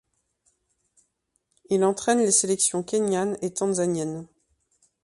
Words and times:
Il 1.69 1.83
entraîne 1.83 2.17
les 2.17 2.31
sélections 2.31 2.81
kényanes 2.81 3.37
et 3.43 3.53
tanzaniennes. 3.53 4.25